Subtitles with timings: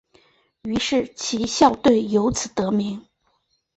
[0.63, 3.05] 于是其校队由此得名。